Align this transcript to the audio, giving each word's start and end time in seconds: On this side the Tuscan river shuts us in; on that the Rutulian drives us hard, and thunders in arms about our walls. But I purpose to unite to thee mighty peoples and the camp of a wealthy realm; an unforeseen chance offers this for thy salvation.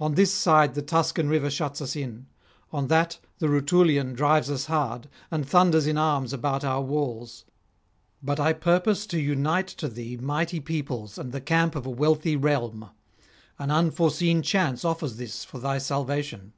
On 0.00 0.16
this 0.16 0.32
side 0.34 0.74
the 0.74 0.82
Tuscan 0.82 1.28
river 1.28 1.48
shuts 1.48 1.80
us 1.80 1.94
in; 1.94 2.26
on 2.72 2.88
that 2.88 3.20
the 3.38 3.46
Rutulian 3.48 4.12
drives 4.12 4.50
us 4.50 4.66
hard, 4.66 5.08
and 5.30 5.48
thunders 5.48 5.86
in 5.86 5.96
arms 5.96 6.32
about 6.32 6.64
our 6.64 6.80
walls. 6.82 7.44
But 8.20 8.40
I 8.40 8.54
purpose 8.54 9.06
to 9.06 9.20
unite 9.20 9.68
to 9.68 9.88
thee 9.88 10.16
mighty 10.16 10.58
peoples 10.58 11.16
and 11.16 11.30
the 11.30 11.40
camp 11.40 11.76
of 11.76 11.86
a 11.86 11.90
wealthy 11.90 12.34
realm; 12.34 12.90
an 13.56 13.70
unforeseen 13.70 14.42
chance 14.42 14.84
offers 14.84 15.14
this 15.16 15.44
for 15.44 15.60
thy 15.60 15.78
salvation. 15.78 16.54